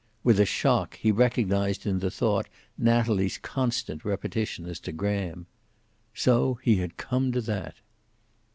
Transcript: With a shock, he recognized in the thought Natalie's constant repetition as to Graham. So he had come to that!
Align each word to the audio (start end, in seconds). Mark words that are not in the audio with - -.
With 0.23 0.39
a 0.39 0.47
shock, 0.47 0.95
he 0.95 1.11
recognized 1.11 1.85
in 1.85 1.99
the 1.99 2.09
thought 2.09 2.47
Natalie's 2.75 3.37
constant 3.37 4.03
repetition 4.03 4.65
as 4.65 4.79
to 4.79 4.91
Graham. 4.91 5.45
So 6.15 6.55
he 6.63 6.77
had 6.77 6.97
come 6.97 7.31
to 7.33 7.41
that! 7.41 7.75